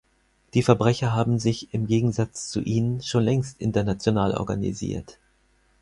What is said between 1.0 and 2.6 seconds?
haben sich, im Gegensatz zu